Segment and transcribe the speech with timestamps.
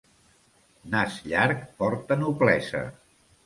[0.95, 2.87] Nas llarg porta noblesa.